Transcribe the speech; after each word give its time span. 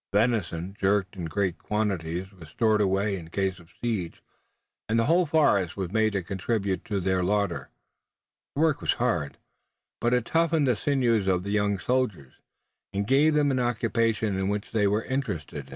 Venison 0.11 0.75
jerked 0.81 1.15
in 1.15 1.25
great 1.25 1.59
quantities 1.59 2.31
was 2.31 2.49
stored 2.49 2.81
away 2.81 3.19
in 3.19 3.29
case 3.29 3.59
of 3.59 3.69
siege, 3.79 4.23
and 4.89 4.97
the 4.97 5.05
whole 5.05 5.27
forest 5.27 5.77
was 5.77 5.91
made 5.91 6.13
to 6.13 6.23
contribute 6.23 6.83
to 6.85 6.99
their 6.99 7.21
larder. 7.23 7.69
The 8.55 8.61
work 8.61 8.81
was 8.81 8.93
hard, 8.93 9.37
but 9.99 10.15
it 10.15 10.25
toughened 10.25 10.65
the 10.65 10.75
sinews 10.75 11.27
of 11.27 11.43
the 11.43 11.51
young 11.51 11.77
soldiers, 11.77 12.33
and 12.91 13.05
gave 13.05 13.35
them 13.35 13.51
an 13.51 13.59
occupation 13.59 14.35
in 14.39 14.49
which 14.49 14.71
they 14.71 14.87
were 14.87 15.03
interested. 15.03 15.69